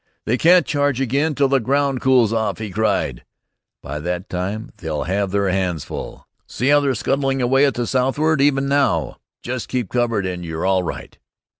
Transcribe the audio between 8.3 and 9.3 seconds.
even now.